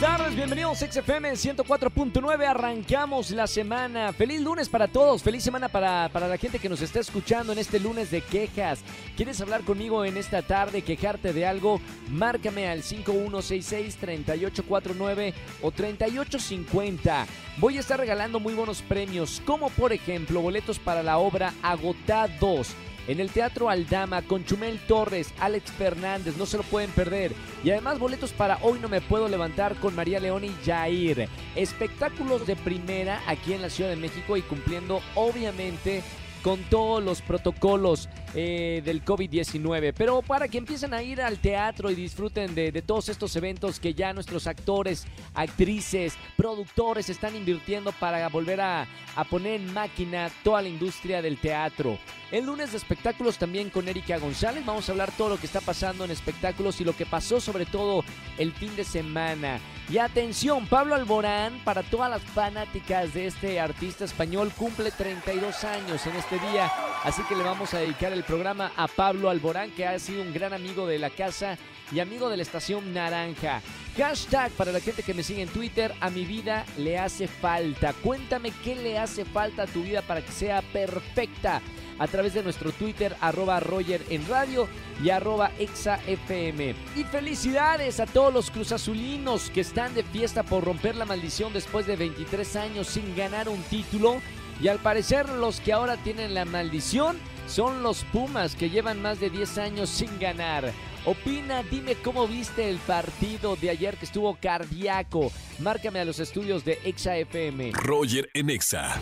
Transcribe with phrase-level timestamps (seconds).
[0.00, 2.46] Tardes, bienvenidos a XFM 104.9.
[2.46, 4.14] Arrancamos la semana.
[4.14, 7.58] Feliz lunes para todos, feliz semana para, para la gente que nos está escuchando en
[7.58, 8.80] este lunes de quejas.
[9.14, 11.82] ¿Quieres hablar conmigo en esta tarde, quejarte de algo?
[12.08, 17.26] Márcame al 5166-3849 o 3850.
[17.58, 22.74] Voy a estar regalando muy buenos premios, como por ejemplo boletos para la obra Agotados
[23.06, 27.32] en el Teatro Aldama con Chumel Torres, Alex Fernández, no se lo pueden perder.
[27.64, 31.28] Y además boletos para Hoy No Me Puedo Levantar con María León y Jair.
[31.56, 36.02] Espectáculos de primera aquí en la Ciudad de México y cumpliendo obviamente
[36.42, 39.92] con todos los protocolos eh, del COVID-19.
[39.96, 43.94] Pero para que empiecen a ir al teatro y disfruten de, todos estos eventos que
[43.94, 50.62] ya nuestros actores, actrices, productores están invirtiendo para volver a, a poner en máquina toda
[50.62, 51.98] la industria del teatro.
[52.30, 54.64] El lunes de espectáculos también con Erika González.
[54.64, 57.66] Vamos a hablar todo lo que está pasando en espectáculos y lo que pasó sobre
[57.66, 58.04] todo
[58.38, 59.58] el fin de semana.
[59.88, 66.06] Y atención, Pablo Alborán, para todas las fanáticas de este artista español, cumple 32 años
[66.06, 66.70] en este día.
[67.02, 70.34] Así que le vamos a dedicar el programa a Pablo Alborán, que ha sido un
[70.34, 71.56] gran amigo de la casa
[71.90, 73.62] y amigo de la estación Naranja.
[73.96, 77.94] Hashtag para la gente que me sigue en Twitter, a mi vida le hace falta.
[77.94, 81.62] Cuéntame qué le hace falta a tu vida para que sea perfecta
[81.98, 84.68] a través de nuestro Twitter, arroba Roger en radio
[85.02, 86.74] y arroba ExaFM.
[86.96, 91.86] Y felicidades a todos los cruzazulinos que están de fiesta por romper la maldición después
[91.86, 94.20] de 23 años sin ganar un título.
[94.60, 97.16] Y al parecer los que ahora tienen la maldición
[97.46, 100.70] son los Pumas que llevan más de 10 años sin ganar.
[101.06, 105.32] Opina, dime cómo viste el partido de ayer que estuvo cardíaco.
[105.60, 107.72] Márcame a los estudios de Exa FM.
[107.72, 109.00] Roger en Exa.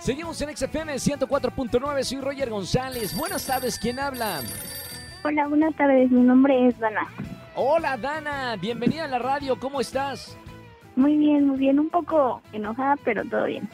[0.00, 3.14] Seguimos en XFM 104.9, soy Roger González.
[3.16, 4.40] Buenas tardes, ¿quién habla?
[5.22, 7.06] Hola, buenas tardes, mi nombre es Dana.
[7.54, 10.36] Hola Dana, bienvenida a la radio, ¿cómo estás?
[10.96, 13.68] Muy bien, muy bien, un poco enojada, pero todo bien.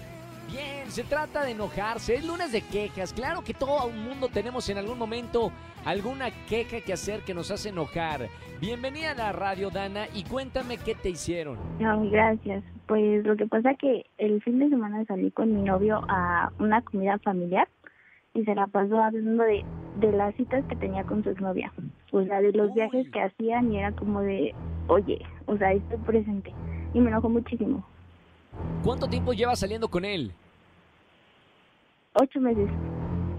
[0.49, 4.69] Bien, se trata de enojarse, es lunes de quejas, claro que todo el mundo tenemos
[4.69, 5.53] en algún momento
[5.85, 8.29] alguna queja que hacer que nos hace enojar.
[8.61, 11.57] Bienvenida a la radio Dana y cuéntame qué te hicieron.
[11.79, 12.65] No, gracias.
[12.87, 16.83] Pues lo que pasa que el fin de semana salí con mi novio a una
[16.83, 17.69] comida familiar
[18.35, 19.65] y se la pasó hablando de,
[20.01, 21.73] de las citas que tenía con su exnovia.
[22.11, 22.75] O sea, de los Uy.
[22.75, 24.55] viajes que hacían y era como de,
[24.89, 26.53] oye, o sea, estoy presente.
[26.93, 27.87] Y me enojó muchísimo.
[28.83, 30.33] ¿Cuánto tiempo llevas saliendo con él?
[32.15, 32.69] Ocho meses.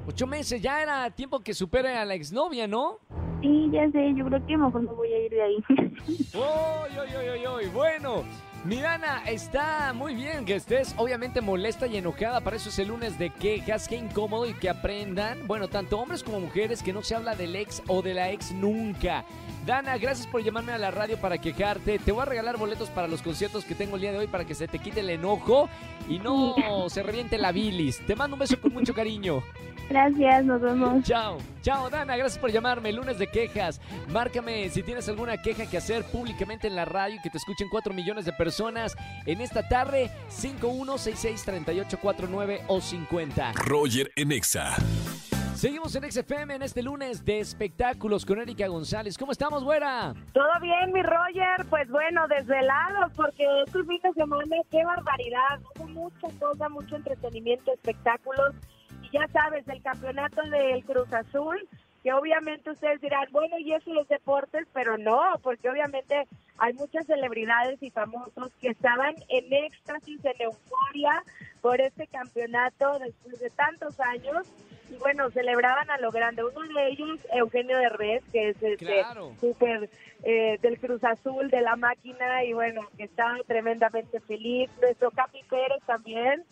[0.08, 2.98] Ocho meses, ya era tiempo que supere a la exnovia, ¿no?
[3.42, 5.64] Sí, ya sé, yo creo que mejor me voy a ir de ahí.
[5.68, 7.70] ¡Uy, uy, uy, uy, uy!
[7.74, 8.24] Bueno,
[8.64, 12.42] Mirana, está muy bien que estés obviamente molesta y enojada.
[12.42, 13.88] Para eso es el lunes de quejas.
[13.88, 17.56] Qué incómodo y que aprendan, bueno, tanto hombres como mujeres, que no se habla del
[17.56, 19.26] ex o de la ex nunca.
[19.66, 21.98] Dana, gracias por llamarme a la radio para quejarte.
[21.98, 24.46] Te voy a regalar boletos para los conciertos que tengo el día de hoy para
[24.46, 25.68] que se te quite el enojo
[26.08, 26.56] y no
[26.88, 28.06] se reviente la bilis.
[28.06, 29.42] Te mando un beso con mucho cariño.
[29.92, 31.04] Gracias, nos vemos.
[31.04, 32.94] Chao, chao Dana, gracias por llamarme.
[32.94, 33.82] Lunes de quejas.
[34.08, 37.68] Márcame si tienes alguna queja que hacer públicamente en la radio y que te escuchen
[37.70, 40.10] 4 millones de personas en esta tarde.
[40.30, 43.52] 51663849 o 50.
[43.66, 44.78] Roger en Exa.
[45.56, 49.18] Seguimos en XFM en este lunes de espectáculos con Erika González.
[49.18, 50.14] ¿Cómo estamos, güera?
[50.32, 51.66] Todo bien, mi Roger.
[51.70, 55.60] Pues bueno, desvelados, porque este fin de semana, qué barbaridad.
[55.76, 58.56] Hubo mucha cosa, mucho entretenimiento, espectáculos.
[59.12, 61.68] Ya sabes, el campeonato del Cruz Azul,
[62.04, 66.28] que obviamente ustedes dirán, bueno, y eso los deportes, pero no, porque obviamente
[66.58, 71.24] hay muchas celebridades y famosos que estaban en éxtasis, en euforia
[71.62, 74.48] por este campeonato después de tantos años.
[74.90, 76.44] Y bueno, celebraban a lo grande.
[76.44, 79.34] Uno de ellos, Eugenio Derbez, que es este Claro.
[79.40, 79.90] súper
[80.24, 84.70] eh, del Cruz Azul, de la máquina, y bueno, que estaba tremendamente feliz.
[84.82, 86.44] Nuestro Capi Pérez también,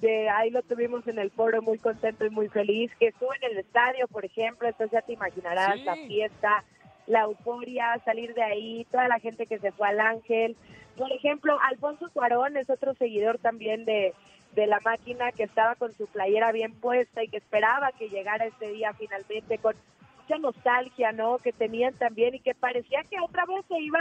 [0.00, 3.52] que ahí lo tuvimos en el foro muy contento y muy feliz, que estuvo en
[3.52, 5.84] el estadio, por ejemplo, entonces ya te imaginarás Sí.
[5.84, 6.64] la fiesta,
[7.06, 10.56] la euforia, salir de ahí, toda la gente que se fue al Ángel.
[10.96, 14.12] Por ejemplo, Alfonso Cuarón es otro seguidor también de,
[14.54, 18.44] de la máquina que estaba con su playera bien puesta y que esperaba que llegara
[18.46, 19.74] este día finalmente con
[20.22, 21.38] mucha nostalgia, ¿no?
[21.38, 24.00] Que tenían también y que parecía que otra vez se iba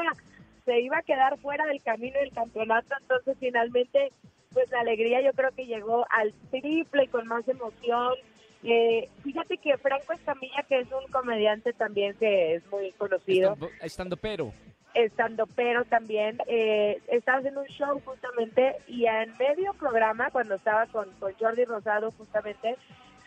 [0.65, 4.11] se iba a quedar fuera del camino del campeonato, entonces finalmente
[4.55, 8.13] pues la alegría yo creo que llegó al triple y con más emoción.
[8.63, 13.69] Eh, fíjate que Franco Escamilla, que es un comediante también que es muy conocido, Estando,
[13.81, 14.53] estando pero.
[14.93, 20.85] estando pero también eh, estaba haciendo un show justamente y en medio programa cuando estaba
[20.87, 22.77] con, con Jordi Rosado justamente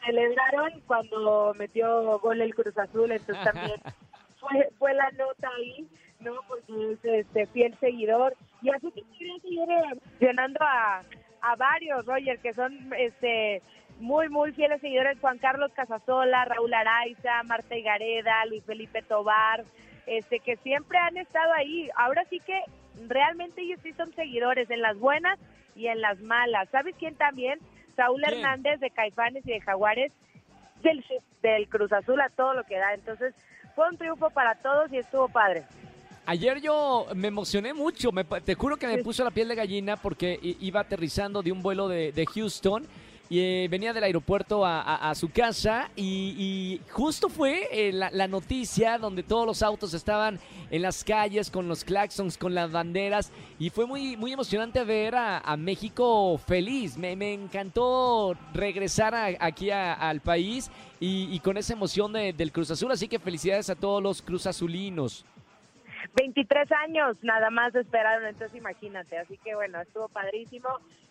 [0.04, 3.78] celebraron cuando metió gol el Cruz Azul entonces también
[4.40, 5.86] fue, fue la nota ahí
[6.20, 9.69] no porque es este fiel seguidor y así que quería seguir
[10.10, 11.02] mencionando a,
[11.43, 13.62] a varios Roger que son este
[14.00, 19.64] muy, muy fieles seguidores, Juan Carlos Casasola, Raúl Araiza, Marta Igareda, Luis Felipe Tobar,
[20.06, 21.88] este, que siempre han estado ahí.
[21.96, 22.60] Ahora sí que
[23.08, 25.38] realmente ellos sí son seguidores en las buenas
[25.75, 26.69] y en las malas.
[26.70, 27.58] ¿Sabes quién también?
[27.96, 30.12] Saúl Hernández de Caifanes y de Jaguares,
[30.82, 31.04] del,
[31.43, 32.94] del Cruz Azul a todo lo que da.
[32.94, 33.34] Entonces,
[33.75, 35.64] fue un triunfo para todos y estuvo padre.
[36.30, 39.96] Ayer yo me emocioné mucho, me, te juro que me puso la piel de gallina
[39.96, 42.86] porque iba aterrizando de un vuelo de, de Houston
[43.30, 49.22] y eh, venía del aeropuerto a, su casa y, justo fue eh, la, noticia donde
[49.22, 50.38] todos los autos estaban
[50.70, 55.14] en las calles con los claxons, con las banderas y fue muy, muy emocionante ver
[55.14, 56.98] a, México feliz.
[56.98, 60.70] Me, encantó regresar aquí al país
[61.00, 65.25] y, con esa emoción del Cruz Azul, así que felicidades a todos los Cruz Azulinos.
[66.14, 69.19] 23 años nada más esperaron, entonces imagínate.
[69.19, 70.69] Así que bueno, estuvo padrísimo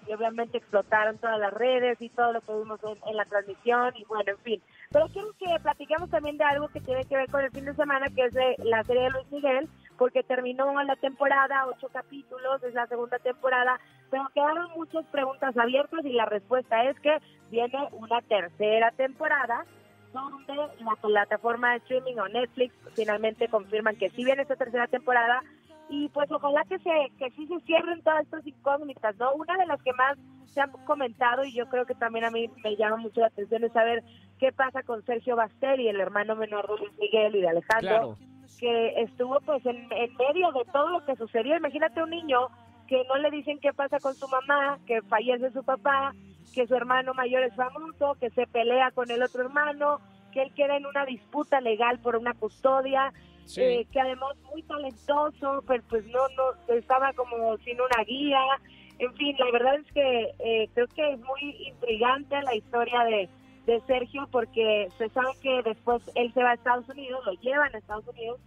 [0.07, 4.05] y obviamente explotaron todas las redes y todo lo que vimos en, la transmisión y
[4.05, 4.61] bueno, en fin.
[4.91, 7.73] Pero quiero que platiquemos también de algo que tiene que ver con el fin de
[7.73, 12.63] semana, que es de la serie de Luis Miguel, porque terminó la temporada, ocho capítulos,
[12.63, 13.79] es la segunda temporada,
[14.09, 17.17] pero quedaron muchas preguntas abiertas y la respuesta es que
[17.49, 19.65] viene una tercera temporada
[20.13, 25.43] donde la plataforma de streaming o Netflix finalmente confirman que sí viene esta tercera temporada
[25.89, 29.33] y pues ojalá que se que sí se cierren todas estas incógnitas, ¿no?
[29.33, 30.17] Una de las que más
[30.47, 33.63] se han comentado y yo creo que también a mí me llama mucho la atención
[33.63, 34.03] es saber
[34.39, 38.17] qué pasa con Sergio Basteri, el hermano menor de Luis Miguel y de Alejandro,
[38.59, 41.55] que estuvo pues en, en medio de todo lo que sucedió.
[41.55, 42.47] Imagínate un niño
[42.87, 46.13] que no le dicen qué pasa con su mamá, que fallece su papá,
[46.53, 49.99] que su hermano mayor es famoso, que se pelea con el otro hermano,
[50.31, 53.13] que él queda en una disputa legal por una custodia,
[53.55, 58.41] eh, que además muy talentoso, pero pues no, no, estaba como sin una guía.
[58.99, 63.29] En fin, la verdad es que eh, creo que es muy intrigante la historia de,
[63.65, 67.73] de Sergio porque se sabe que después él se va a Estados Unidos, lo llevan
[67.73, 68.39] a Estados Unidos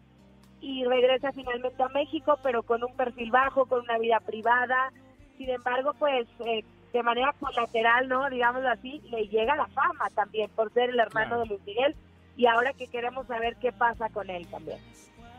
[0.61, 4.93] y regresa finalmente a México, pero con un perfil bajo, con una vida privada.
[5.39, 8.29] Sin embargo, pues eh, de manera colateral, ¿no?
[8.29, 11.95] Digámoslo así, le llega la fama también por ser el hermano de Luis Miguel
[12.37, 14.79] y ahora que queremos saber qué pasa con él también.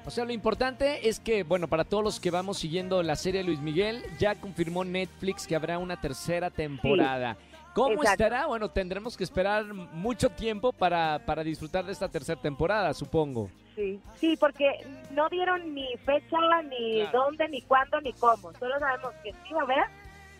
[0.05, 3.41] O sea, lo importante es que, bueno, para todos los que vamos siguiendo la serie
[3.41, 7.37] de Luis Miguel, ya confirmó Netflix que habrá una tercera temporada.
[7.73, 8.47] ¿Cómo estará?
[8.47, 13.49] Bueno, tendremos que esperar mucho tiempo para, para disfrutar de esta tercera temporada, supongo.
[13.75, 18.51] Sí, sí, porque no dieron ni fecha, ni dónde, ni cuándo, ni cómo.
[18.59, 19.85] Solo sabemos que sí va a haber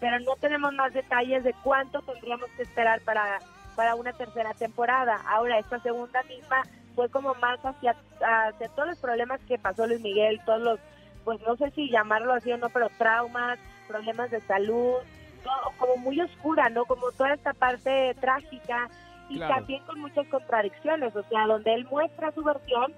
[0.02, 3.40] pero no tenemos más detalles de cuánto tendríamos que esperar para,
[3.76, 5.22] para una tercera temporada.
[5.28, 6.64] Ahora, esta segunda misma
[6.96, 10.80] fue como más hacia, hacia todos los problemas que pasó Luis Miguel, todos los,
[11.24, 14.96] pues no sé si llamarlo así o no, pero traumas, problemas de salud,
[15.44, 16.86] todo, como muy oscura, ¿no?
[16.86, 18.90] Como toda esta parte trágica
[19.30, 22.92] y también con muchas contradicciones, o sea, donde él muestra su versión,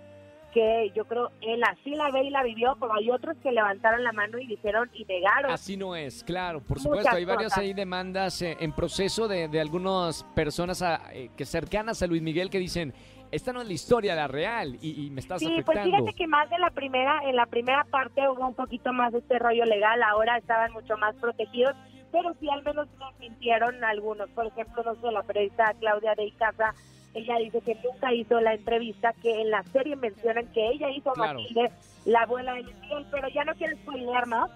[0.53, 4.03] que yo creo él así la ve y la vivió, pero hay otros que levantaron
[4.03, 5.51] la mano y dijeron y negaron.
[5.51, 9.59] Así no es, claro, por supuesto, hay varias ahí demandas eh, en proceso de, de
[9.59, 12.93] algunas personas a, eh, que cercanas a Luis Miguel que dicen,
[13.31, 16.48] esta no es la historia, la real, y, me estás sí, pues fíjate que más
[16.51, 20.03] de la primera, en la primera parte hubo un poquito más de este rollo legal,
[20.03, 21.74] ahora estaban mucho más protegidos,
[22.12, 26.25] pero sí al menos nos mintieron algunos, por ejemplo, no sé, la periodista Claudia de
[26.25, 26.75] Icaza
[27.13, 31.12] ella dice que nunca hizo la entrevista, que en la serie mencionan que ella hizo
[31.12, 31.72] a Matilde,
[32.05, 34.50] la abuela de Miguel, pero ya no quiero spoiler más,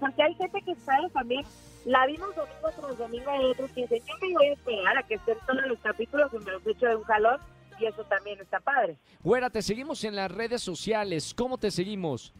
[0.00, 1.44] porque hay gente que sabe también,
[1.84, 5.02] la vimos domingo tras domingo y otros que dicen, yo me voy a esperar a
[5.02, 7.40] que estén todos los capítulos y me los hecho de un jalón,
[7.80, 8.98] y eso también está padre.
[9.22, 12.34] Güera, te seguimos en las redes sociales, ¿cómo te seguimos?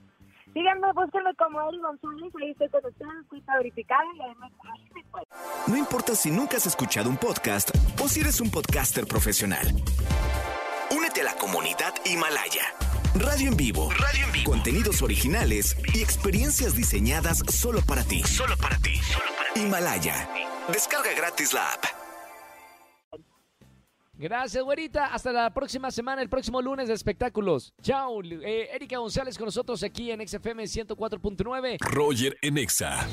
[0.53, 5.77] Síganme, búsquenme como Eri González, ahí estoy conectada, cuenta verificada y además ahí me No
[5.77, 9.67] importa si nunca has escuchado un podcast o si eres un podcaster profesional.
[10.91, 12.75] Únete a la comunidad Himalaya.
[13.15, 13.91] Radio en vivo.
[13.91, 14.51] Radio en vivo.
[14.51, 18.23] Contenidos originales y experiencias diseñadas solo para ti.
[18.23, 18.97] Solo para ti.
[18.97, 19.61] Solo para ti.
[19.61, 20.29] Himalaya.
[20.73, 21.85] Descarga gratis la app.
[24.15, 25.07] Gracias, güerita.
[25.07, 27.73] Hasta la próxima semana, el próximo lunes de espectáculos.
[27.83, 28.21] Chao.
[28.23, 31.79] Eh, Erika González con nosotros aquí en XFM 104.9.
[31.81, 33.07] Roger en Exa.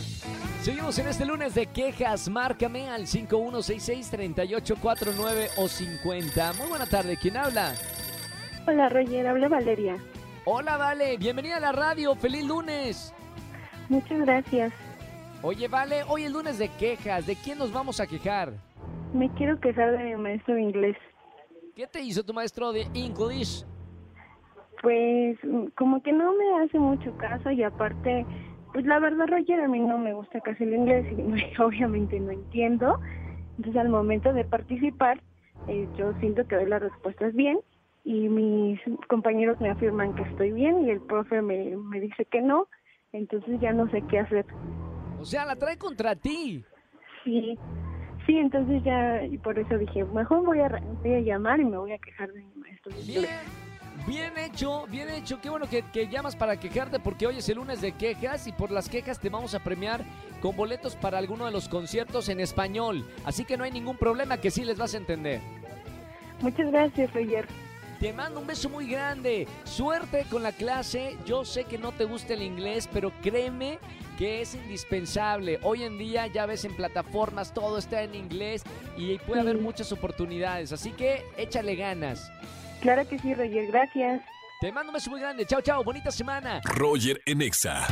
[0.66, 2.28] Seguimos en este lunes de quejas.
[2.28, 6.54] Márcame al 5166-3849 o 50.
[6.54, 7.20] Muy buena tarde.
[7.22, 7.74] ¿Quién habla?
[8.66, 9.28] Hola, Roger.
[9.28, 9.98] Habla Valeria.
[10.44, 13.14] Hola, Vale, bienvenida a la radio, feliz lunes.
[13.90, 14.74] Muchas gracias.
[15.44, 18.54] Oye, Vale, hoy es lunes de quejas, ¿de quién nos vamos a quejar?
[19.14, 20.98] Me quiero quejar de mi maestro de inglés.
[21.76, 23.64] ¿Qué te hizo tu maestro de English?
[24.82, 25.38] Pues
[25.78, 28.26] como que no me hace mucho caso y aparte,
[28.76, 31.22] pues la verdad Roger a mí no me gusta casi el inglés y
[31.62, 33.00] obviamente no entiendo.
[33.58, 35.22] Entonces al momento de participar
[35.70, 37.58] eh, yo siento que doy las respuestas bien
[38.04, 38.78] y mis
[39.08, 42.68] compañeros me afirman que estoy bien y el profe me, me dice que no.
[43.14, 44.46] Entonces ya no sé qué hacer.
[45.22, 46.62] O sea, la trae contra ti.
[47.24, 47.58] Sí,
[48.26, 51.78] sí, entonces ya y por eso dije, mejor voy a, voy a llamar y me
[51.78, 53.65] voy a quejar de mi maestro de Bien.
[54.08, 55.40] Bien hecho, bien hecho.
[55.42, 58.52] Qué bueno que, que llamas para quejarte porque hoy es el lunes de quejas y
[58.52, 60.04] por las quejas te vamos a premiar
[60.42, 63.06] con boletos para alguno de los conciertos en español.
[63.24, 65.42] Así que no hay ningún problema que sí les vas a entender.
[66.42, 67.48] Muchas gracias, Roger.
[68.00, 69.48] Te mando un beso muy grande.
[69.64, 71.18] Suerte con la clase.
[71.26, 73.80] Yo sé que no te gusta el inglés, pero créeme
[74.18, 75.60] que es indispensable.
[75.64, 78.64] Hoy en día ya ves en plataformas todo está en inglés
[78.98, 79.48] y puede Sí.
[79.48, 80.74] haber muchas oportunidades.
[80.74, 82.30] Así que échale ganas.
[82.86, 84.22] Claro que sí, Roger, gracias.
[84.62, 85.44] Te mando un beso muy grande.
[85.48, 85.84] Chao, chao.
[85.84, 86.62] Bonita semana.
[86.66, 87.88] Roger en Exa.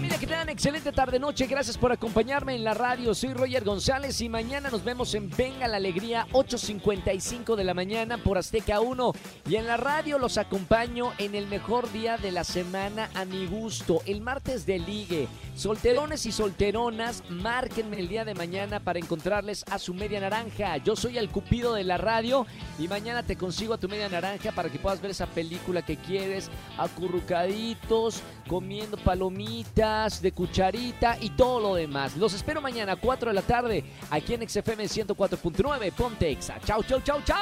[0.00, 1.46] Familia, que tengan excelente tarde-noche.
[1.46, 3.14] Gracias por acompañarme en la radio.
[3.14, 8.16] Soy Roger González y mañana nos vemos en Venga la Alegría, 8.55 de la mañana
[8.16, 9.12] por Azteca 1.
[9.50, 13.46] Y en la radio los acompaño en el mejor día de la semana a mi
[13.46, 15.28] gusto, el martes de ligue.
[15.54, 20.78] Solterones y solteronas, márquenme el día de mañana para encontrarles a su media naranja.
[20.78, 22.46] Yo soy el cupido de la radio
[22.78, 25.98] y mañana te consigo a tu media naranja para que puedas ver esa película que
[25.98, 29.89] quieres, acurrucaditos, comiendo palomitas
[30.22, 32.16] de cucharita y todo lo demás.
[32.16, 36.60] Los espero mañana a 4 de la tarde aquí en XFM 104.9 Pontexa.
[36.64, 37.36] Chau, chau, chau, chau.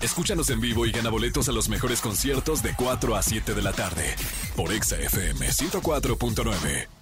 [0.00, 3.62] Escúchanos en vivo y gana boletos a los mejores conciertos de 4 a 7 de
[3.62, 4.14] la tarde
[4.56, 6.97] por Exa FM 104.9.